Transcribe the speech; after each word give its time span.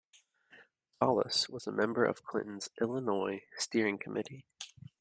Solis 0.99 1.47
was 1.47 1.67
a 1.67 1.71
member 1.71 2.05
of 2.05 2.23
Clinton's 2.23 2.71
Illinois 2.81 3.43
Steering 3.59 3.99
Committee. 3.99 4.47